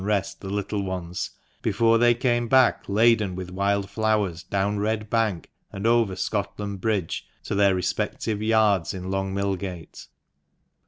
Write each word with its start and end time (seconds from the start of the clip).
3 0.01 0.07
rest 0.07 0.41
the 0.41 0.49
little 0.49 0.81
ones, 0.81 1.29
before 1.61 1.99
they 1.99 2.15
came 2.15 2.47
back 2.47 2.85
laden 2.89 3.35
with 3.35 3.51
wild 3.51 3.87
flowers 3.87 4.41
down 4.41 4.79
Red 4.79 5.11
Bank 5.11 5.51
and 5.71 5.85
over 5.85 6.15
Scotland 6.15 6.81
Bridge, 6.81 7.27
to 7.43 7.53
their 7.53 7.75
respective 7.75 8.41
"yards" 8.41 8.95
in 8.95 9.11
Long 9.11 9.31
Millgate. 9.31 10.07